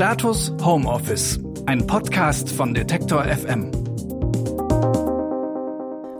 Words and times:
Status 0.00 0.50
Homeoffice, 0.62 1.38
ein 1.66 1.86
Podcast 1.86 2.48
von 2.48 2.72
Detektor 2.72 3.22
FM. 3.22 3.70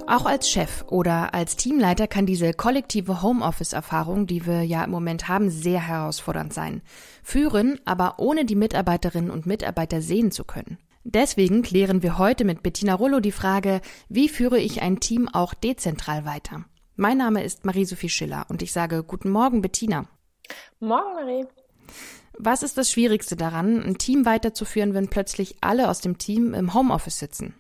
Auch 0.07 0.27
als 0.27 0.51
Chef 0.51 0.85
oder 0.89 1.33
als 1.33 1.57
Teamleiter 1.57 2.07
kann 2.07 2.27
diese 2.27 2.53
kollektive 2.53 3.23
Homeoffice-Erfahrung, 3.23 4.27
die 4.27 4.45
wir 4.45 4.65
ja 4.65 4.85
im 4.85 4.91
Moment 4.91 5.29
haben, 5.29 5.49
sehr 5.49 5.81
herausfordernd 5.81 6.53
sein. 6.53 6.83
Führen, 7.23 7.81
aber 7.87 8.17
ohne 8.19 8.45
die 8.45 8.55
Mitarbeiterinnen 8.55 9.31
und 9.31 9.47
Mitarbeiter 9.47 10.03
sehen 10.03 10.31
zu 10.31 10.45
können. 10.45 10.77
Deswegen 11.05 11.63
klären 11.63 12.03
wir 12.03 12.19
heute 12.19 12.45
mit 12.45 12.63
Bettina 12.63 12.93
Rollo 12.93 13.21
die 13.21 13.33
Frage, 13.33 13.81
wie 14.11 14.29
führe 14.29 14.59
ich 14.59 14.83
ein 14.83 15.01
Team 15.01 15.27
auch 15.27 15.55
dezentral 15.55 16.27
weiter? 16.27 16.67
Mein 16.97 17.17
Name 17.17 17.43
ist 17.43 17.65
Marie-Sophie 17.65 18.11
Schiller 18.11 18.45
und 18.51 18.61
ich 18.61 18.75
sage 18.75 19.03
Guten 19.03 19.31
Morgen, 19.31 19.63
Bettina. 19.63 20.05
Morgen, 20.81 21.15
Marie. 21.15 21.47
Was 22.43 22.63
ist 22.63 22.79
das 22.79 22.91
Schwierigste 22.91 23.37
daran, 23.37 23.83
ein 23.83 23.99
Team 23.99 24.25
weiterzuführen, 24.25 24.95
wenn 24.95 25.09
plötzlich 25.09 25.57
alle 25.61 25.91
aus 25.91 26.01
dem 26.01 26.17
Team 26.17 26.55
im 26.55 26.73
Homeoffice 26.73 27.19
sitzen? 27.19 27.55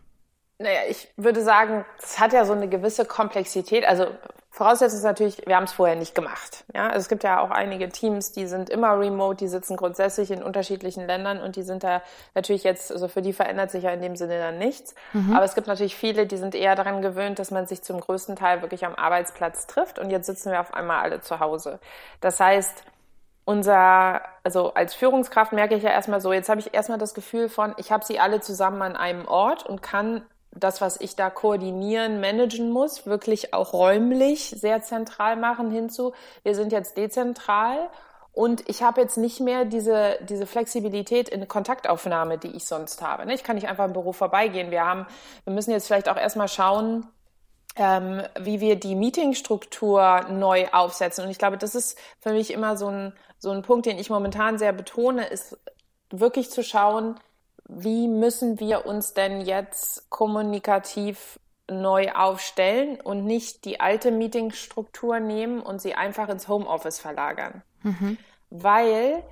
Naja, 0.58 0.80
ich 0.88 1.08
würde 1.16 1.42
sagen, 1.42 1.84
es 2.02 2.18
hat 2.18 2.32
ja 2.32 2.44
so 2.44 2.52
eine 2.52 2.68
gewisse 2.68 3.04
Komplexität. 3.04 3.86
Also 3.86 4.06
Voraussetzung 4.50 4.98
ist 4.98 5.04
natürlich, 5.04 5.42
wir 5.46 5.56
haben 5.56 5.64
es 5.64 5.72
vorher 5.72 5.96
nicht 5.96 6.14
gemacht. 6.14 6.64
Ja, 6.74 6.88
also 6.88 6.98
es 6.98 7.08
gibt 7.08 7.24
ja 7.24 7.40
auch 7.40 7.50
einige 7.50 7.88
Teams, 7.88 8.32
die 8.32 8.46
sind 8.46 8.68
immer 8.68 8.98
remote, 8.98 9.36
die 9.36 9.48
sitzen 9.48 9.76
grundsätzlich 9.76 10.30
in 10.30 10.42
unterschiedlichen 10.42 11.06
Ländern 11.06 11.40
und 11.40 11.56
die 11.56 11.62
sind 11.62 11.84
da 11.84 12.02
natürlich 12.34 12.64
jetzt, 12.64 12.90
also 12.90 13.08
für 13.08 13.22
die 13.22 13.32
verändert 13.32 13.70
sich 13.70 13.84
ja 13.84 13.90
in 13.90 14.02
dem 14.02 14.16
Sinne 14.16 14.38
dann 14.38 14.58
nichts. 14.58 14.94
Mhm. 15.12 15.34
Aber 15.34 15.44
es 15.44 15.54
gibt 15.54 15.66
natürlich 15.66 15.94
viele, 15.94 16.26
die 16.26 16.36
sind 16.36 16.54
eher 16.54 16.74
daran 16.74 17.00
gewöhnt, 17.00 17.38
dass 17.38 17.50
man 17.50 17.66
sich 17.66 17.82
zum 17.82 18.00
größten 18.00 18.36
Teil 18.36 18.60
wirklich 18.60 18.84
am 18.84 18.94
Arbeitsplatz 18.94 19.66
trifft 19.66 19.98
und 19.98 20.10
jetzt 20.10 20.26
sitzen 20.26 20.52
wir 20.52 20.60
auf 20.60 20.74
einmal 20.74 21.00
alle 21.00 21.20
zu 21.20 21.38
Hause. 21.38 21.80
Das 22.20 22.40
heißt, 22.40 22.82
unser, 23.44 24.20
also 24.44 24.74
als 24.74 24.94
Führungskraft 24.94 25.52
merke 25.52 25.74
ich 25.74 25.82
ja 25.82 25.90
erstmal 25.90 26.20
so, 26.20 26.32
jetzt 26.32 26.48
habe 26.48 26.60
ich 26.60 26.74
erstmal 26.74 26.98
das 26.98 27.14
Gefühl 27.14 27.48
von, 27.48 27.74
ich 27.78 27.90
habe 27.90 28.04
sie 28.04 28.20
alle 28.20 28.40
zusammen 28.40 28.82
an 28.82 28.96
einem 28.96 29.26
Ort 29.26 29.66
und 29.66 29.82
kann 29.82 30.22
das, 30.52 30.80
was 30.80 31.00
ich 31.00 31.16
da 31.16 31.30
koordinieren, 31.30 32.20
managen 32.20 32.70
muss, 32.70 33.06
wirklich 33.06 33.54
auch 33.54 33.72
räumlich 33.72 34.50
sehr 34.50 34.82
zentral 34.82 35.36
machen 35.36 35.70
hinzu. 35.70 36.12
Wir 36.42 36.54
sind 36.54 36.72
jetzt 36.72 36.96
dezentral 36.96 37.88
und 38.32 38.68
ich 38.68 38.82
habe 38.82 39.00
jetzt 39.00 39.16
nicht 39.16 39.40
mehr 39.40 39.64
diese, 39.64 40.18
diese 40.22 40.46
Flexibilität 40.46 41.28
in 41.28 41.46
Kontaktaufnahme, 41.46 42.38
die 42.38 42.48
ich 42.56 42.64
sonst 42.64 43.02
habe. 43.02 43.26
Ne? 43.26 43.34
Ich 43.34 43.44
kann 43.44 43.56
nicht 43.56 43.68
einfach 43.68 43.84
im 43.84 43.92
Büro 43.92 44.12
vorbeigehen. 44.12 44.70
Wir 44.70 44.84
haben, 44.84 45.06
wir 45.44 45.52
müssen 45.52 45.70
jetzt 45.70 45.86
vielleicht 45.86 46.08
auch 46.08 46.16
erstmal 46.16 46.48
schauen, 46.48 47.06
ähm, 47.76 48.22
wie 48.38 48.60
wir 48.60 48.76
die 48.76 48.94
Meetingstruktur 48.94 50.26
neu 50.30 50.68
aufsetzen. 50.72 51.24
Und 51.24 51.30
ich 51.30 51.38
glaube, 51.38 51.58
das 51.58 51.74
ist 51.74 51.98
für 52.20 52.32
mich 52.32 52.52
immer 52.52 52.76
so 52.76 52.88
ein, 52.88 53.12
so 53.38 53.50
ein 53.50 53.62
Punkt, 53.62 53.86
den 53.86 53.98
ich 53.98 54.10
momentan 54.10 54.58
sehr 54.58 54.72
betone, 54.72 55.26
ist 55.26 55.56
wirklich 56.10 56.50
zu 56.50 56.62
schauen, 56.62 57.18
wie 57.68 58.08
müssen 58.08 58.58
wir 58.58 58.86
uns 58.86 59.14
denn 59.14 59.40
jetzt 59.42 60.10
kommunikativ 60.10 61.38
neu 61.70 62.10
aufstellen 62.12 63.00
und 63.00 63.24
nicht 63.24 63.64
die 63.64 63.80
alte 63.80 64.10
Meetingstruktur 64.10 65.20
nehmen 65.20 65.60
und 65.60 65.80
sie 65.80 65.94
einfach 65.94 66.28
ins 66.28 66.48
Homeoffice 66.48 66.98
verlagern. 66.98 67.62
Mhm. 67.82 68.18
Weil 68.50 69.22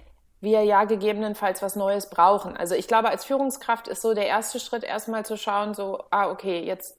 wir 0.41 0.63
ja 0.63 0.85
gegebenenfalls 0.85 1.63
was 1.63 1.75
Neues 1.75 2.11
brauchen. 2.11 2.57
Also 2.57 2.77
ich 2.77 2.87
glaube, 2.87 3.09
als 3.09 3.25
Führungskraft 3.25 3.89
ist 3.89 4.03
so 4.03 4.15
der 4.15 4.29
erste 4.29 4.61
Schritt 4.61 4.85
erstmal 4.85 5.27
zu 5.27 5.37
schauen, 5.37 5.75
so, 5.75 6.05
ah, 6.11 6.31
okay, 6.31 6.65
jetzt, 6.65 6.97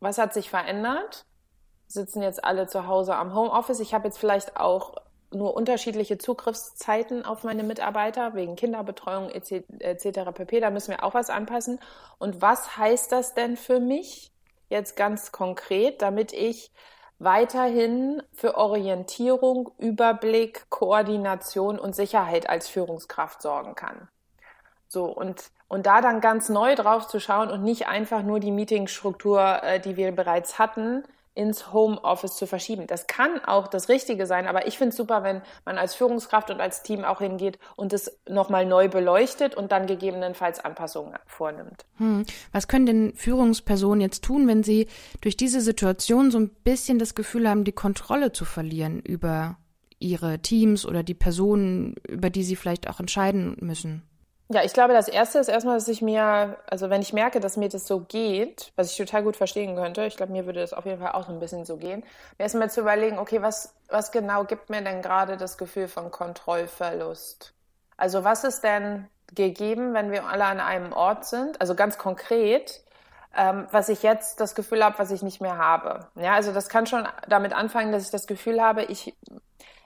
was 0.00 0.18
hat 0.18 0.34
sich 0.34 0.50
verändert? 0.50 1.24
Sitzen 1.86 2.22
jetzt 2.22 2.44
alle 2.44 2.66
zu 2.66 2.86
Hause 2.86 3.16
am 3.16 3.34
Homeoffice. 3.34 3.80
Ich 3.80 3.94
habe 3.94 4.08
jetzt 4.08 4.18
vielleicht 4.18 4.56
auch 4.56 4.94
nur 5.32 5.54
unterschiedliche 5.54 6.18
Zugriffszeiten 6.18 7.24
auf 7.24 7.44
meine 7.44 7.62
Mitarbeiter 7.62 8.34
wegen 8.34 8.56
Kinderbetreuung 8.56 9.30
etc. 9.30 10.30
pp. 10.34 10.60
Da 10.60 10.70
müssen 10.70 10.90
wir 10.90 11.04
auch 11.04 11.14
was 11.14 11.30
anpassen. 11.30 11.78
Und 12.18 12.42
was 12.42 12.76
heißt 12.76 13.12
das 13.12 13.34
denn 13.34 13.56
für 13.56 13.80
mich 13.80 14.32
jetzt 14.68 14.96
ganz 14.96 15.32
konkret, 15.32 16.02
damit 16.02 16.32
ich 16.32 16.72
weiterhin 17.18 18.22
für 18.32 18.56
Orientierung, 18.56 19.70
Überblick, 19.78 20.68
Koordination 20.70 21.78
und 21.78 21.94
Sicherheit 21.94 22.48
als 22.48 22.68
Führungskraft 22.68 23.42
sorgen 23.42 23.74
kann? 23.74 24.08
So, 24.92 25.04
und, 25.04 25.52
und 25.68 25.86
da 25.86 26.00
dann 26.00 26.20
ganz 26.20 26.48
neu 26.48 26.74
drauf 26.74 27.06
zu 27.06 27.20
schauen 27.20 27.48
und 27.48 27.62
nicht 27.62 27.86
einfach 27.86 28.24
nur 28.24 28.40
die 28.40 28.50
Meetingstruktur, 28.50 29.62
äh, 29.62 29.78
die 29.78 29.96
wir 29.96 30.10
bereits 30.10 30.58
hatten, 30.58 31.04
ins 31.32 31.72
Homeoffice 31.72 32.34
zu 32.34 32.48
verschieben. 32.48 32.88
Das 32.88 33.06
kann 33.06 33.38
auch 33.44 33.68
das 33.68 33.88
Richtige 33.88 34.26
sein, 34.26 34.48
aber 34.48 34.66
ich 34.66 34.78
finde 34.78 34.90
es 34.90 34.96
super, 34.96 35.22
wenn 35.22 35.42
man 35.64 35.78
als 35.78 35.94
Führungskraft 35.94 36.50
und 36.50 36.60
als 36.60 36.82
Team 36.82 37.04
auch 37.04 37.20
hingeht 37.20 37.60
und 37.76 37.92
es 37.92 38.20
nochmal 38.28 38.66
neu 38.66 38.88
beleuchtet 38.88 39.54
und 39.54 39.70
dann 39.70 39.86
gegebenenfalls 39.86 40.58
Anpassungen 40.58 41.14
vornimmt. 41.24 41.86
Hm. 41.98 42.26
Was 42.50 42.66
können 42.66 42.86
denn 42.86 43.12
Führungspersonen 43.14 44.00
jetzt 44.00 44.24
tun, 44.24 44.48
wenn 44.48 44.64
sie 44.64 44.88
durch 45.20 45.36
diese 45.36 45.60
Situation 45.60 46.32
so 46.32 46.40
ein 46.40 46.50
bisschen 46.64 46.98
das 46.98 47.14
Gefühl 47.14 47.48
haben, 47.48 47.62
die 47.62 47.70
Kontrolle 47.70 48.32
zu 48.32 48.44
verlieren 48.44 48.98
über 48.98 49.56
ihre 50.00 50.40
Teams 50.40 50.84
oder 50.84 51.04
die 51.04 51.14
Personen, 51.14 51.94
über 52.08 52.28
die 52.28 52.42
sie 52.42 52.56
vielleicht 52.56 52.90
auch 52.90 52.98
entscheiden 52.98 53.56
müssen? 53.60 54.02
Ja, 54.52 54.64
ich 54.64 54.72
glaube, 54.72 54.94
das 54.94 55.06
erste 55.06 55.38
ist 55.38 55.46
erstmal, 55.46 55.76
dass 55.76 55.86
ich 55.86 56.02
mir, 56.02 56.56
also 56.66 56.90
wenn 56.90 57.02
ich 57.02 57.12
merke, 57.12 57.38
dass 57.38 57.56
mir 57.56 57.68
das 57.68 57.86
so 57.86 58.00
geht, 58.00 58.72
was 58.74 58.90
ich 58.90 58.96
total 58.96 59.22
gut 59.22 59.36
verstehen 59.36 59.76
könnte, 59.76 60.04
ich 60.06 60.16
glaube, 60.16 60.32
mir 60.32 60.44
würde 60.44 60.58
das 60.58 60.72
auf 60.72 60.86
jeden 60.86 61.00
Fall 61.00 61.12
auch 61.12 61.24
so 61.26 61.32
ein 61.32 61.38
bisschen 61.38 61.64
so 61.64 61.76
gehen, 61.76 62.00
mir 62.36 62.42
erstmal 62.42 62.68
zu 62.68 62.80
überlegen, 62.80 63.20
okay, 63.20 63.42
was, 63.42 63.72
was 63.88 64.10
genau 64.10 64.42
gibt 64.42 64.68
mir 64.68 64.82
denn 64.82 65.02
gerade 65.02 65.36
das 65.36 65.56
Gefühl 65.56 65.86
von 65.86 66.10
Kontrollverlust? 66.10 67.54
Also 67.96 68.24
was 68.24 68.42
ist 68.42 68.64
denn 68.64 69.08
gegeben, 69.36 69.94
wenn 69.94 70.10
wir 70.10 70.24
alle 70.24 70.46
an 70.46 70.58
einem 70.58 70.92
Ort 70.92 71.26
sind? 71.26 71.60
Also 71.60 71.76
ganz 71.76 71.96
konkret, 71.96 72.82
ähm, 73.36 73.68
was 73.70 73.88
ich 73.88 74.02
jetzt 74.02 74.40
das 74.40 74.56
Gefühl 74.56 74.84
habe, 74.84 74.98
was 74.98 75.12
ich 75.12 75.22
nicht 75.22 75.40
mehr 75.40 75.58
habe. 75.58 76.08
Ja, 76.16 76.32
also 76.32 76.52
das 76.52 76.68
kann 76.68 76.86
schon 76.86 77.06
damit 77.28 77.52
anfangen, 77.52 77.92
dass 77.92 78.02
ich 78.04 78.10
das 78.10 78.26
Gefühl 78.26 78.60
habe, 78.60 78.82
ich, 78.82 79.14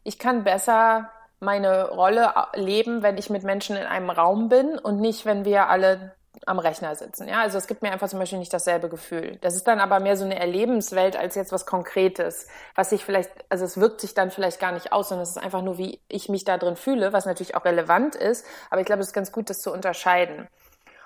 ich 0.05 0.19
kann 0.19 0.43
besser 0.43 1.11
meine 1.45 1.91
Rolle 1.91 2.33
leben, 2.55 3.03
wenn 3.03 3.19
ich 3.19 3.31
mit 3.31 3.45
Menschen 3.45 3.77
in 3.77 3.85
einem 3.85 4.11
Raum 4.11 4.49
bin 4.49 4.79
und 4.79 5.01
nicht, 5.01 5.27
wenn 5.27 5.45
wir 5.45 5.69
alle 5.69 6.15
am 6.47 6.59
Rechner 6.59 6.95
sitzen. 6.95 7.29
Ja, 7.29 7.41
also 7.41 7.59
es 7.59 7.67
gibt 7.67 7.83
mir 7.83 7.93
einfach 7.93 8.09
zum 8.09 8.19
Beispiel 8.19 8.39
nicht 8.39 8.53
dasselbe 8.53 8.89
Gefühl. 8.89 9.39
Das 9.41 9.55
ist 9.55 9.67
dann 9.67 9.81
aber 9.81 10.01
mehr 10.01 10.17
so 10.17 10.25
eine 10.25 10.39
Erlebenswelt 10.39 11.17
als 11.17 11.35
jetzt 11.35 11.53
was 11.53 11.65
Konkretes, 11.65 12.49
was 12.75 12.91
sich 12.91 13.05
vielleicht, 13.05 13.31
also 13.49 13.65
es 13.65 13.79
wirkt 13.79 14.01
sich 14.01 14.15
dann 14.15 14.31
vielleicht 14.31 14.61
gar 14.61 14.73
nicht 14.73 14.93
aus, 14.93 15.09
sondern 15.09 15.23
es 15.23 15.31
ist 15.31 15.43
einfach 15.43 15.63
nur, 15.63 15.79
wie 15.79 16.01
ich 16.09 16.29
mich 16.29 16.45
da 16.45 16.59
drin 16.59 16.77
fühle, 16.77 17.13
was 17.13 17.27
natürlich 17.27 17.55
auch 17.55 17.65
relevant 17.65 18.15
ist. 18.15 18.45
Aber 18.71 18.81
ich 18.81 18.87
glaube, 18.87 19.01
es 19.01 19.09
ist 19.09 19.15
ganz 19.15 19.33
gut, 19.33 19.49
das 19.49 19.61
zu 19.61 19.73
unterscheiden. 19.73 20.49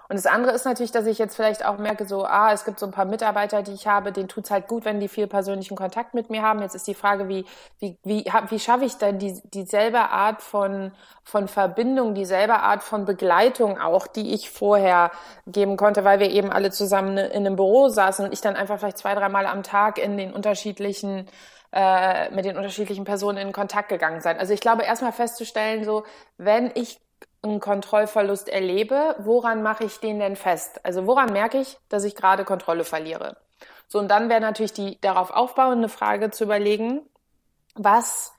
Und 0.08 0.16
das 0.16 0.24
andere 0.24 0.52
ist 0.52 0.64
natürlich, 0.64 0.90
dass 0.90 1.04
ich 1.04 1.18
jetzt 1.18 1.36
vielleicht 1.36 1.66
auch 1.66 1.76
merke, 1.76 2.06
so, 2.08 2.24
ah, 2.24 2.50
es 2.52 2.64
gibt 2.64 2.78
so 2.78 2.86
ein 2.86 2.92
paar 2.92 3.04
Mitarbeiter, 3.04 3.62
die 3.62 3.72
ich 3.72 3.86
habe, 3.86 4.10
denen 4.10 4.28
tut's 4.28 4.50
halt 4.50 4.66
gut, 4.66 4.86
wenn 4.86 5.00
die 5.00 5.08
viel 5.08 5.26
persönlichen 5.26 5.76
Kontakt 5.76 6.14
mit 6.14 6.30
mir 6.30 6.42
haben. 6.42 6.62
Jetzt 6.62 6.74
ist 6.74 6.86
die 6.86 6.94
Frage, 6.94 7.28
wie, 7.28 7.44
wie, 7.78 7.98
wie, 8.04 8.24
wie 8.48 8.58
schaffe 8.58 8.86
ich 8.86 8.96
denn 8.96 9.18
die, 9.18 9.38
dieselbe 9.52 10.00
Art 10.00 10.40
von, 10.40 10.92
von 11.24 11.46
Verbindung, 11.46 12.14
dieselbe 12.14 12.60
Art 12.60 12.82
von 12.82 13.04
Begleitung 13.04 13.78
auch, 13.78 14.06
die 14.06 14.32
ich 14.32 14.48
vorher 14.50 15.10
geben 15.46 15.76
konnte, 15.76 16.04
weil 16.04 16.20
wir 16.20 16.30
eben 16.30 16.50
alle 16.50 16.70
zusammen 16.70 17.18
in 17.18 17.46
einem 17.46 17.56
Büro 17.56 17.88
saßen 17.88 18.24
und 18.24 18.32
ich 18.32 18.40
dann 18.40 18.56
einfach 18.56 18.78
vielleicht 18.78 18.98
zwei, 18.98 19.14
dreimal 19.14 19.44
am 19.44 19.62
Tag 19.62 19.98
in 19.98 20.16
den 20.16 20.32
unterschiedlichen 20.32 21.26
äh, 21.70 22.30
mit 22.30 22.46
den 22.46 22.56
unterschiedlichen 22.56 23.04
Personen 23.04 23.36
in 23.36 23.52
Kontakt 23.52 23.90
gegangen 23.90 24.22
sein. 24.22 24.38
Also 24.38 24.54
ich 24.54 24.60
glaube, 24.60 24.84
erstmal 24.84 25.12
festzustellen, 25.12 25.84
so, 25.84 26.04
wenn 26.38 26.70
ich 26.74 26.98
einen 27.42 27.60
Kontrollverlust 27.60 28.48
erlebe, 28.48 29.16
woran 29.18 29.62
mache 29.62 29.84
ich 29.84 30.00
den 30.00 30.18
denn 30.18 30.36
fest? 30.36 30.84
Also 30.84 31.06
woran 31.06 31.32
merke 31.32 31.60
ich, 31.60 31.78
dass 31.88 32.04
ich 32.04 32.16
gerade 32.16 32.44
Kontrolle 32.44 32.84
verliere? 32.84 33.36
So, 33.86 33.98
und 33.98 34.08
dann 34.08 34.28
wäre 34.28 34.40
natürlich 34.40 34.72
die 34.72 35.00
darauf 35.00 35.30
aufbauende 35.30 35.88
Frage 35.88 36.30
zu 36.30 36.44
überlegen, 36.44 37.00
was 37.74 38.32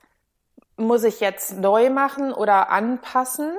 muss 0.76 1.04
ich 1.04 1.20
jetzt 1.20 1.58
neu 1.58 1.90
machen 1.90 2.32
oder 2.32 2.70
anpassen, 2.70 3.52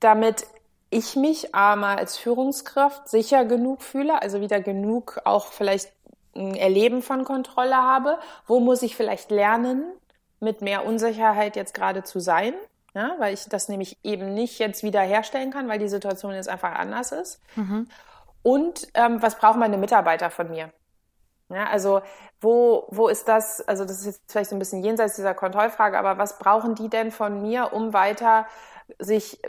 damit 0.00 0.46
ich 0.90 1.16
mich 1.16 1.54
einmal 1.54 1.96
als 1.96 2.18
Führungskraft 2.18 3.08
sicher 3.08 3.44
genug 3.44 3.82
fühle, 3.82 4.20
also 4.20 4.40
wieder 4.40 4.60
genug 4.60 5.20
auch 5.24 5.46
vielleicht 5.46 5.90
ein 6.34 6.54
Erleben 6.54 7.02
von 7.02 7.24
Kontrolle 7.24 7.76
habe. 7.76 8.18
Wo 8.46 8.60
muss 8.60 8.82
ich 8.82 8.94
vielleicht 8.94 9.30
lernen, 9.30 9.84
mit 10.40 10.60
mehr 10.60 10.84
Unsicherheit 10.84 11.56
jetzt 11.56 11.74
gerade 11.74 12.02
zu 12.02 12.20
sein? 12.20 12.54
Ja, 12.94 13.14
weil 13.18 13.34
ich 13.34 13.48
das 13.48 13.68
nämlich 13.68 13.98
eben 14.02 14.34
nicht 14.34 14.58
jetzt 14.58 14.82
wieder 14.82 15.00
herstellen 15.00 15.50
kann, 15.50 15.68
weil 15.68 15.78
die 15.78 15.88
Situation 15.88 16.34
jetzt 16.34 16.48
einfach 16.48 16.72
anders 16.74 17.12
ist. 17.12 17.40
Mhm. 17.56 17.88
Und 18.42 18.88
ähm, 18.94 19.22
was 19.22 19.38
brauchen 19.38 19.60
meine 19.60 19.78
Mitarbeiter 19.78 20.30
von 20.30 20.50
mir? 20.50 20.72
Ja, 21.48 21.66
also 21.66 22.02
wo, 22.40 22.86
wo 22.90 23.08
ist 23.08 23.28
das, 23.28 23.66
also 23.68 23.84
das 23.84 24.00
ist 24.00 24.06
jetzt 24.06 24.32
vielleicht 24.32 24.50
so 24.50 24.56
ein 24.56 24.58
bisschen 24.58 24.82
jenseits 24.82 25.16
dieser 25.16 25.34
Kontrollfrage, 25.34 25.98
aber 25.98 26.18
was 26.18 26.38
brauchen 26.38 26.74
die 26.74 26.88
denn 26.88 27.10
von 27.10 27.42
mir, 27.42 27.72
um 27.72 27.92
weiter 27.92 28.46
sich 28.98 29.40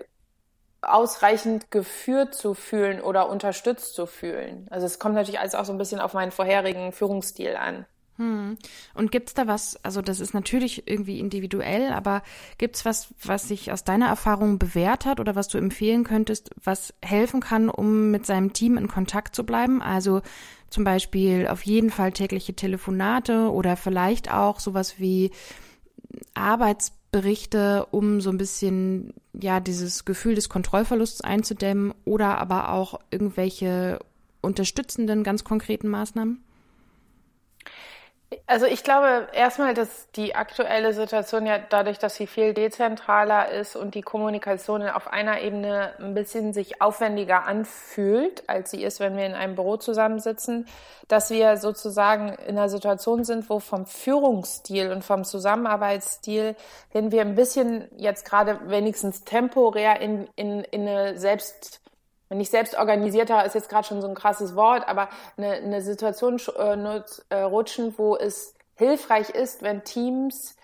ausreichend 0.81 1.72
geführt 1.72 2.36
zu 2.36 2.54
fühlen 2.54 3.01
oder 3.01 3.30
unterstützt 3.30 3.95
zu 3.95 4.06
fühlen? 4.06 4.68
Also 4.69 4.86
es 4.86 5.00
kommt 5.00 5.16
natürlich 5.16 5.40
alles 5.40 5.56
auch 5.56 5.66
so 5.66 5.72
ein 5.72 5.78
bisschen 5.78 6.01
auf 6.01 6.13
meinen 6.13 6.31
vorherigen 6.31 6.92
Führungsstil 6.92 7.56
an. 7.56 7.86
Hm. 8.18 8.57
Und 8.94 9.12
gibt's 9.12 9.33
da 9.33 9.48
was, 9.48 9.83
also 9.83 10.04
das 10.04 10.19
ist 10.19 10.36
natürlich 10.36 10.88
irgendwie 10.88 11.19
individuell, 11.19 11.92
aber 11.92 12.21
gibt's 12.60 12.86
was, 12.86 13.10
was 13.24 13.48
sich 13.48 13.71
aus 13.71 13.83
deiner 13.83 14.07
Erfahrung 14.07 14.60
bewährt 14.60 15.06
hat 15.06 15.19
oder 15.19 15.36
was 15.36 15.48
du 15.48 15.57
empfehlen 15.57 16.04
könntest, 16.04 16.51
was 16.63 16.94
helfen 17.01 17.42
kann, 17.42 17.69
um 17.69 18.12
mit 18.12 18.27
seinem 18.27 18.54
Team 18.54 18.77
in 18.77 18.88
Kontakt 18.88 19.36
zu 19.36 19.45
bleiben? 19.45 19.81
Also 19.81 20.21
zum 20.69 20.83
Beispiel 20.83 21.48
auf 21.48 21.63
jeden 21.63 21.89
Fall 21.89 22.12
tägliche 22.12 22.54
Telefonate 22.54 23.51
oder 23.51 23.75
vielleicht 23.77 24.31
auch 24.31 24.59
sowas 24.59 25.00
wie 25.00 25.31
Arbeitsberichte, 26.36 27.88
um 27.89 28.21
so 28.21 28.30
ein 28.30 28.38
bisschen, 28.38 29.13
ja, 29.33 29.59
dieses 29.59 30.06
Gefühl 30.06 30.36
des 30.36 30.50
Kontrollverlusts 30.50 31.21
einzudämmen 31.21 31.95
oder 32.06 32.38
aber 32.38 32.69
auch 32.69 33.00
irgendwelche 33.09 34.00
unterstützenden, 34.42 35.24
ganz 35.24 35.44
konkreten 35.44 35.88
Maßnahmen? 35.88 36.44
Also 38.47 38.65
ich 38.65 38.83
glaube 38.83 39.27
erstmal, 39.33 39.74
dass 39.74 40.09
die 40.12 40.35
aktuelle 40.35 40.94
Situation 40.94 41.45
ja 41.45 41.57
dadurch, 41.57 42.00
dass 42.00 42.15
sie 42.15 42.27
viel 42.27 42.53
dezentraler 42.53 43.50
ist 43.50 43.75
und 43.75 43.95
die 43.95 44.01
Kommunikation 44.01 44.88
auf 44.88 45.12
einer 45.12 45.41
Ebene 45.41 45.94
ein 46.00 46.13
bisschen 46.13 46.53
sich 46.53 46.81
aufwendiger 46.81 47.45
anfühlt, 47.45 48.47
als 48.47 48.71
sie 48.71 48.83
ist, 48.83 49.00
wenn 49.00 49.18
wir 49.18 49.25
in 49.25 49.33
einem 49.33 49.56
Büro 49.56 49.77
zusammensitzen, 49.77 50.68
dass 51.07 51.30
wir 51.30 51.57
sozusagen 51.57 52.30
in 52.30 52.57
einer 52.57 52.69
Situation 52.69 53.24
sind, 53.24 53.50
wo 53.50 53.59
vom 53.59 53.85
Führungsstil 53.85 54.91
und 54.91 55.03
vom 55.03 55.24
Zusammenarbeitsstil 55.24 56.56
hin 56.89 57.12
wir 57.12 57.21
ein 57.21 57.35
bisschen 57.35 57.89
jetzt 57.97 58.25
gerade 58.25 58.59
wenigstens 58.69 59.24
temporär 59.24 60.00
in, 60.01 60.27
in, 60.35 60.62
in 60.62 60.88
eine 60.88 61.18
selbst 61.18 61.81
wenn 62.33 62.41
ich 62.41 62.50
selbst 62.50 62.75
organisierter 62.75 63.45
ist 63.45 63.53
jetzt 63.53 63.69
gerade 63.69 63.88
schon 63.88 64.01
so 64.01 64.07
ein 64.07 64.15
krasses 64.15 64.56
Wort, 64.56 64.88
aber 64.88 65.07
eine, 65.38 65.51
eine 65.51 65.81
Situation 65.83 66.41
äh, 66.57 67.01
äh, 67.30 67.41
rutschen, 67.44 67.94
wo 67.95 68.15
es 68.15 68.56
hilfreich 68.74 69.30
ist, 69.30 69.62
wenn 69.62 69.83
Teams 69.83 70.57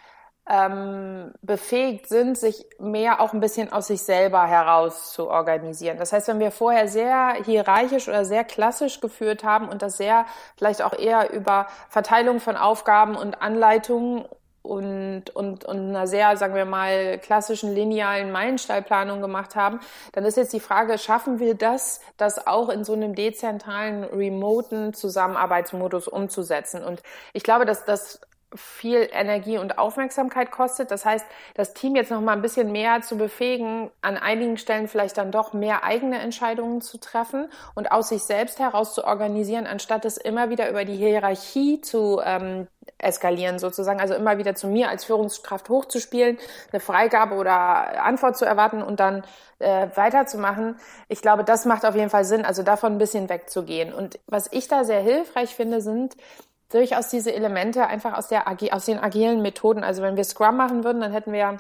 ähm, 0.49 1.31
befähigt 1.43 2.09
sind, 2.09 2.39
sich 2.39 2.65
mehr 2.79 3.21
auch 3.21 3.33
ein 3.33 3.39
bisschen 3.39 3.71
aus 3.71 3.85
sich 3.85 4.01
selber 4.01 4.47
heraus 4.47 5.13
zu 5.13 5.29
organisieren. 5.29 5.99
Das 5.99 6.11
heißt, 6.11 6.27
wenn 6.27 6.39
wir 6.39 6.49
vorher 6.49 6.87
sehr 6.87 7.35
hierarchisch 7.45 8.07
oder 8.09 8.25
sehr 8.25 8.43
klassisch 8.43 8.99
geführt 8.99 9.43
haben 9.43 9.69
und 9.69 9.83
das 9.83 9.97
sehr 9.97 10.25
vielleicht 10.57 10.81
auch 10.81 10.97
eher 10.97 11.31
über 11.31 11.67
Verteilung 11.89 12.39
von 12.39 12.57
Aufgaben 12.57 13.15
und 13.15 13.43
Anleitungen 13.43 14.25
und, 14.69 15.31
und, 15.35 15.65
und 15.65 15.89
einer 15.89 16.05
sehr, 16.05 16.37
sagen 16.37 16.53
wir 16.53 16.65
mal, 16.65 17.17
klassischen 17.17 17.73
linealen 17.73 18.31
Meilensteinplanung 18.31 19.19
gemacht 19.19 19.55
haben, 19.55 19.79
dann 20.11 20.25
ist 20.25 20.37
jetzt 20.37 20.53
die 20.53 20.59
Frage, 20.59 20.99
schaffen 20.99 21.39
wir 21.39 21.55
das, 21.55 22.01
das 22.17 22.45
auch 22.45 22.69
in 22.69 22.83
so 22.83 22.93
einem 22.93 23.15
dezentralen, 23.15 24.03
remoten 24.03 24.93
Zusammenarbeitsmodus 24.93 26.07
umzusetzen? 26.07 26.83
Und 26.83 27.01
ich 27.33 27.41
glaube, 27.41 27.65
dass 27.65 27.83
das 27.83 28.21
viel 28.55 29.07
Energie 29.11 29.57
und 29.57 29.77
Aufmerksamkeit 29.77 30.51
kostet. 30.51 30.89
Das 30.91 31.05
heißt, 31.05 31.25
das 31.53 31.73
Team 31.73 31.95
jetzt 31.95 32.09
noch 32.09 32.21
mal 32.21 32.33
ein 32.33 32.41
bisschen 32.41 32.71
mehr 32.71 33.01
zu 33.01 33.17
befähigen, 33.17 33.91
an 34.01 34.17
einigen 34.17 34.57
Stellen 34.57 34.87
vielleicht 34.87 35.17
dann 35.17 35.31
doch 35.31 35.53
mehr 35.53 35.83
eigene 35.83 36.17
Entscheidungen 36.19 36.81
zu 36.81 36.97
treffen 36.99 37.49
und 37.75 37.91
aus 37.91 38.09
sich 38.09 38.23
selbst 38.23 38.59
heraus 38.59 38.95
zu 38.95 39.03
organisieren, 39.03 39.67
anstatt 39.67 40.05
es 40.05 40.17
immer 40.17 40.49
wieder 40.49 40.69
über 40.69 40.83
die 40.83 40.95
Hierarchie 40.95 41.81
zu 41.81 42.21
ähm, 42.23 42.67
eskalieren 42.99 43.59
sozusagen, 43.59 43.99
also 43.99 44.13
immer 44.13 44.37
wieder 44.37 44.55
zu 44.55 44.67
mir 44.67 44.89
als 44.89 45.05
Führungskraft 45.05 45.69
hochzuspielen, 45.69 46.37
eine 46.71 46.79
Freigabe 46.79 47.35
oder 47.35 48.03
Antwort 48.03 48.37
zu 48.37 48.45
erwarten 48.45 48.81
und 48.81 48.99
dann 48.99 49.23
äh, 49.59 49.87
weiterzumachen. 49.95 50.75
Ich 51.07 51.21
glaube, 51.21 51.43
das 51.43 51.65
macht 51.65 51.85
auf 51.85 51.95
jeden 51.95 52.09
Fall 52.09 52.25
Sinn, 52.25 52.45
also 52.45 52.63
davon 52.63 52.93
ein 52.93 52.97
bisschen 52.97 53.29
wegzugehen. 53.29 53.93
Und 53.93 54.19
was 54.27 54.47
ich 54.51 54.67
da 54.67 54.83
sehr 54.83 55.01
hilfreich 55.01 55.55
finde, 55.55 55.81
sind 55.81 56.15
durchaus 56.69 57.09
diese 57.09 57.33
Elemente 57.33 57.87
einfach 57.87 58.17
aus, 58.17 58.27
der, 58.27 58.45
aus 58.47 58.85
den 58.85 58.99
agilen 58.99 59.41
Methoden. 59.41 59.83
Also 59.83 60.01
wenn 60.01 60.17
wir 60.17 60.23
Scrum 60.23 60.55
machen 60.55 60.83
würden, 60.83 61.01
dann 61.01 61.11
hätten 61.11 61.33
wir 61.33 61.57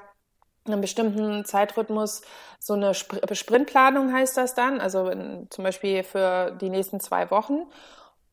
einen 0.65 0.81
bestimmten 0.81 1.45
Zeitrhythmus, 1.45 2.21
so 2.59 2.73
eine 2.73 2.93
Sprintplanung 2.93 4.13
heißt 4.13 4.37
das 4.37 4.53
dann, 4.53 4.79
also 4.79 5.09
in, 5.09 5.47
zum 5.49 5.63
Beispiel 5.63 6.03
für 6.03 6.51
die 6.51 6.69
nächsten 6.69 6.99
zwei 6.99 7.31
Wochen. 7.31 7.63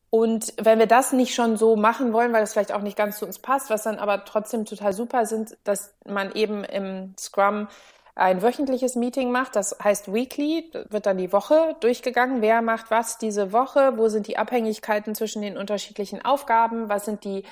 Und 0.09 0.53
wenn 0.57 0.79
wir 0.79 0.87
das 0.87 1.11
nicht 1.11 1.35
schon 1.35 1.57
so 1.57 1.75
machen 1.75 2.13
wollen, 2.13 2.31
weil 2.31 2.41
das 2.41 2.53
vielleicht 2.53 2.71
auch 2.71 2.81
nicht 2.81 2.97
ganz 2.97 3.19
zu 3.19 3.25
uns 3.25 3.39
passt, 3.39 3.69
was 3.69 3.83
dann 3.83 3.99
aber 3.99 4.23
trotzdem 4.23 4.65
total 4.65 4.93
super 4.93 5.25
sind, 5.25 5.57
dass 5.63 5.93
man 6.05 6.31
eben 6.31 6.63
im 6.63 7.13
Scrum 7.19 7.67
ein 8.15 8.41
wöchentliches 8.41 8.95
Meeting 8.95 9.31
macht. 9.31 9.55
Das 9.55 9.77
heißt 9.83 10.11
Weekly, 10.11 10.71
wird 10.89 11.05
dann 11.05 11.17
die 11.17 11.31
Woche 11.31 11.75
durchgegangen. 11.81 12.41
Wer 12.41 12.61
macht 12.61 12.89
was 12.89 13.17
diese 13.17 13.51
Woche? 13.51 13.93
Wo 13.97 14.07
sind 14.07 14.27
die 14.27 14.37
Abhängigkeiten 14.37 15.13
zwischen 15.13 15.41
den 15.41 15.57
unterschiedlichen 15.57 16.23
Aufgaben? 16.25 16.89
Was 16.89 17.05
sind 17.05 17.23
die 17.23 17.43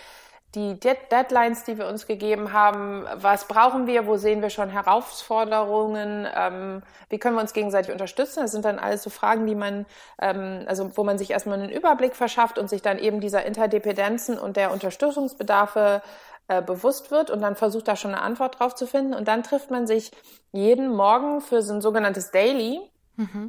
die 0.56 0.80
Deadlines, 0.80 1.66
die 1.66 1.78
wir 1.78 1.88
uns 1.88 2.07
gegeben 2.07 2.54
haben, 2.54 3.06
was 3.16 3.48
brauchen 3.48 3.88
wir, 3.88 4.07
wo 4.07 4.18
sehen 4.18 4.42
wir 4.42 4.50
schon 4.50 4.69
Herausforderungen, 4.69 6.28
ähm, 6.36 6.81
wie 7.10 7.19
können 7.19 7.36
wir 7.36 7.42
uns 7.42 7.54
gegenseitig 7.54 7.92
unterstützen. 7.92 8.42
Das 8.42 8.52
sind 8.52 8.66
dann 8.66 8.80
alles 8.80 9.04
so 9.04 9.10
Fragen, 9.10 9.46
die 9.46 9.56
man, 9.56 9.86
ähm, 10.22 10.63
also 10.68 10.96
wo 10.96 11.04
man 11.04 11.18
sich 11.18 11.31
erstmal 11.31 11.60
einen 11.60 11.69
Überblick 11.69 12.16
verschafft 12.16 12.57
und 12.57 12.69
sich 12.69 12.81
dann 12.81 12.98
eben 12.98 13.19
dieser 13.19 13.46
Interdependenzen 13.46 14.40
und 14.40 14.56
der 14.57 14.72
Unterstützungsbedarfe 14.72 16.02
äh, 16.48 16.62
bewusst 16.62 17.12
wird 17.12 17.31
und 17.31 17.42
dann 17.42 17.56
versucht 17.56 17.88
da 17.88 17.96
schon 17.96 18.13
eine 18.13 18.22
Antwort 18.22 18.60
drauf 18.60 18.75
zu 18.75 18.88
finden. 18.88 19.13
Und 19.13 19.28
dann 19.28 19.44
trifft 19.44 19.72
man 19.72 19.88
sich 19.88 20.12
jeden 20.51 20.96
Morgen 20.96 21.42
für 21.42 21.62
so 21.62 21.74
ein 21.74 21.81
sogenanntes 21.81 22.31
Daily, 22.31 22.80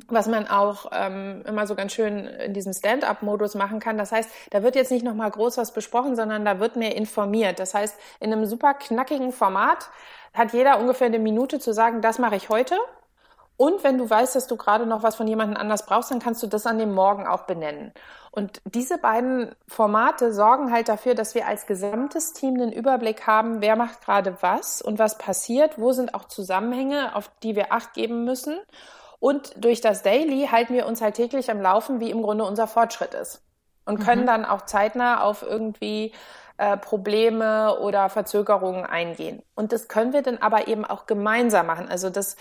Was 0.08 0.28
man 0.28 0.46
auch 0.48 0.90
ähm, 0.92 1.42
immer 1.46 1.66
so 1.66 1.74
ganz 1.74 1.92
schön 1.92 2.26
in 2.26 2.54
diesem 2.54 2.72
Stand-up-Modus 2.72 3.54
machen 3.54 3.80
kann. 3.80 3.98
Das 3.98 4.12
heißt, 4.12 4.30
da 4.50 4.62
wird 4.62 4.76
jetzt 4.76 4.90
nicht 4.92 5.04
nochmal 5.04 5.30
groß 5.30 5.58
was 5.58 5.72
besprochen, 5.72 6.14
sondern 6.14 6.44
da 6.44 6.60
wird 6.60 6.76
mehr 6.76 6.96
informiert. 6.96 7.58
Das 7.58 7.74
heißt, 7.74 7.96
in 8.20 8.32
einem 8.32 8.46
super 8.46 8.74
knackigen 8.74 9.32
Format 9.32 9.90
hat 10.34 10.52
jeder 10.52 10.78
ungefähr 10.78 11.08
eine 11.08 11.18
Minute 11.18 11.58
zu 11.58 11.72
sagen, 11.72 12.00
das 12.00 12.18
mache 12.18 12.36
ich 12.36 12.48
heute. 12.48 12.76
Und 13.56 13.82
wenn 13.84 13.96
du 13.96 14.08
weißt, 14.08 14.36
dass 14.36 14.46
du 14.46 14.56
gerade 14.56 14.86
noch 14.86 15.02
was 15.02 15.16
von 15.16 15.26
jemandem 15.26 15.56
anders 15.56 15.86
brauchst, 15.86 16.10
dann 16.10 16.18
kannst 16.18 16.42
du 16.42 16.46
das 16.46 16.66
an 16.66 16.78
dem 16.78 16.92
Morgen 16.92 17.26
auch 17.26 17.44
benennen. 17.44 17.92
Und 18.30 18.60
diese 18.66 18.98
beiden 18.98 19.54
Formate 19.66 20.34
sorgen 20.34 20.70
halt 20.70 20.90
dafür, 20.90 21.14
dass 21.14 21.34
wir 21.34 21.46
als 21.46 21.64
gesamtes 21.64 22.34
Team 22.34 22.58
den 22.58 22.70
Überblick 22.70 23.26
haben, 23.26 23.62
wer 23.62 23.76
macht 23.76 24.04
gerade 24.04 24.36
was 24.42 24.82
und 24.82 24.98
was 24.98 25.16
passiert, 25.16 25.78
wo 25.78 25.92
sind 25.92 26.14
auch 26.14 26.26
Zusammenhänge, 26.26 27.16
auf 27.16 27.30
die 27.42 27.56
wir 27.56 27.72
Acht 27.72 27.94
geben 27.94 28.24
müssen. 28.24 28.58
Und 29.18 29.52
durch 29.56 29.80
das 29.80 30.02
Daily 30.02 30.48
halten 30.50 30.74
wir 30.74 30.86
uns 30.86 31.00
halt 31.00 31.14
täglich 31.14 31.50
am 31.50 31.60
Laufen, 31.60 32.00
wie 32.00 32.10
im 32.10 32.22
Grunde 32.22 32.44
unser 32.44 32.66
Fortschritt 32.66 33.14
ist. 33.14 33.42
Und 33.84 34.00
können 34.00 34.22
mhm. 34.22 34.26
dann 34.26 34.44
auch 34.44 34.62
zeitnah 34.62 35.22
auf 35.22 35.42
irgendwie 35.42 36.12
äh, 36.58 36.76
Probleme 36.76 37.78
oder 37.80 38.08
Verzögerungen 38.08 38.86
eingehen. 38.86 39.42
Und 39.54 39.72
das 39.72 39.88
können 39.88 40.12
wir 40.12 40.22
dann 40.22 40.38
aber 40.38 40.68
eben 40.68 40.84
auch 40.84 41.06
gemeinsam 41.06 41.66
machen. 41.66 41.88
Also 41.88 42.08
das, 42.08 42.36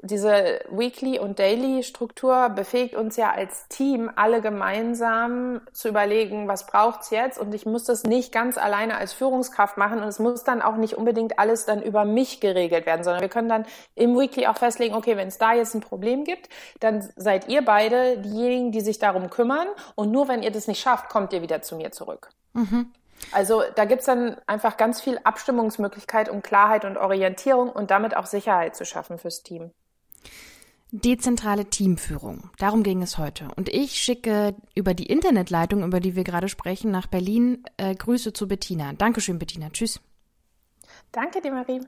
diese 0.00 0.60
Weekly- 0.70 1.18
und 1.18 1.38
Daily-Struktur 1.38 2.50
befähigt 2.50 2.94
uns 2.94 3.16
ja 3.16 3.32
als 3.32 3.68
Team, 3.68 4.10
alle 4.16 4.40
gemeinsam 4.40 5.60
zu 5.72 5.88
überlegen, 5.88 6.48
was 6.48 6.66
braucht's 6.66 7.10
jetzt? 7.10 7.38
Und 7.38 7.54
ich 7.54 7.66
muss 7.66 7.84
das 7.84 8.04
nicht 8.04 8.32
ganz 8.32 8.56
alleine 8.56 8.96
als 8.96 9.12
Führungskraft 9.12 9.76
machen 9.76 10.00
und 10.00 10.08
es 10.08 10.18
muss 10.18 10.44
dann 10.44 10.62
auch 10.62 10.76
nicht 10.76 10.94
unbedingt 10.94 11.38
alles 11.38 11.66
dann 11.66 11.82
über 11.82 12.06
mich 12.06 12.40
geregelt 12.40 12.86
werden, 12.86 13.04
sondern 13.04 13.20
wir 13.20 13.28
können 13.28 13.48
dann 13.48 13.66
im 13.94 14.18
Weekly 14.18 14.46
auch 14.46 14.56
festlegen, 14.56 14.94
okay, 14.94 15.16
wenn 15.16 15.28
es 15.28 15.38
da 15.38 15.52
jetzt 15.52 15.74
ein 15.74 15.80
Problem 15.80 16.24
gibt, 16.24 16.48
dann 16.80 17.06
seid 17.16 17.48
ihr 17.48 17.62
beide 17.64 18.18
diejenigen, 18.18 18.72
die 18.72 18.80
sich 18.80 18.98
darum 18.98 19.30
kümmern 19.30 19.68
und 19.94 20.10
nur 20.10 20.28
wenn 20.28 20.42
ihr 20.42 20.52
das 20.52 20.68
nicht 20.68 20.80
schafft, 20.80 21.08
kommt 21.08 21.32
ihr 21.32 21.42
wieder 21.42 21.60
zu 21.60 21.76
mir 21.76 21.92
zurück. 21.92 22.30
Mhm. 22.54 22.92
Also 23.32 23.62
da 23.74 23.84
gibt's 23.84 24.06
dann 24.06 24.36
einfach 24.46 24.76
ganz 24.76 25.00
viel 25.00 25.18
Abstimmungsmöglichkeit, 25.24 26.28
um 26.28 26.42
Klarheit 26.42 26.84
und 26.84 26.96
Orientierung 26.96 27.70
und 27.70 27.90
damit 27.90 28.16
auch 28.16 28.26
Sicherheit 28.26 28.76
zu 28.76 28.84
schaffen 28.84 29.18
fürs 29.18 29.42
Team. 29.42 29.70
Dezentrale 30.90 31.66
Teamführung. 31.66 32.50
Darum 32.56 32.82
ging 32.82 33.02
es 33.02 33.18
heute. 33.18 33.48
Und 33.56 33.68
ich 33.68 34.02
schicke 34.02 34.54
über 34.74 34.94
die 34.94 35.06
Internetleitung, 35.06 35.84
über 35.84 36.00
die 36.00 36.16
wir 36.16 36.24
gerade 36.24 36.48
sprechen, 36.48 36.90
nach 36.90 37.06
Berlin 37.06 37.62
äh, 37.76 37.94
Grüße 37.94 38.32
zu 38.32 38.48
Bettina. 38.48 38.94
Dankeschön, 38.94 39.38
Bettina. 39.38 39.68
Tschüss. 39.68 40.00
Danke 41.12 41.42
dir, 41.42 41.52
Marie. 41.52 41.82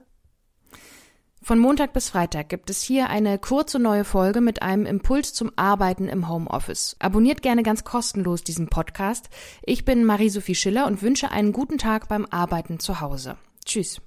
Von 1.43 1.57
Montag 1.57 1.93
bis 1.93 2.09
Freitag 2.09 2.49
gibt 2.49 2.69
es 2.69 2.83
hier 2.83 3.09
eine 3.09 3.39
kurze 3.39 3.79
neue 3.79 4.03
Folge 4.03 4.41
mit 4.41 4.61
einem 4.61 4.85
Impuls 4.85 5.33
zum 5.33 5.51
Arbeiten 5.55 6.07
im 6.07 6.29
Homeoffice. 6.29 6.95
Abonniert 6.99 7.41
gerne 7.41 7.63
ganz 7.63 7.83
kostenlos 7.83 8.43
diesen 8.43 8.67
Podcast. 8.67 9.29
Ich 9.63 9.83
bin 9.83 10.05
Marie-Sophie 10.05 10.53
Schiller 10.53 10.85
und 10.85 11.01
wünsche 11.01 11.31
einen 11.31 11.51
guten 11.51 11.79
Tag 11.79 12.07
beim 12.07 12.27
Arbeiten 12.29 12.79
zu 12.79 13.01
Hause. 13.01 13.37
Tschüss. 13.65 14.01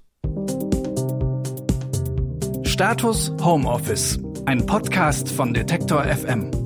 Status 2.63 3.33
Homeoffice, 3.41 4.17
ein 4.45 4.65
Podcast 4.65 5.29
von 5.29 5.53
Detektor 5.53 6.05
FM. 6.05 6.64